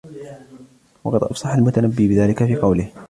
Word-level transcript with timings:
وَقَدْ 1.03 1.23
أَفْصَحَ 1.23 1.49
الْمُتَنَبِّي 1.55 2.07
بِذَلِكَ 2.07 2.43
فِي 2.45 2.55
قَوْلِهِ 2.55 2.91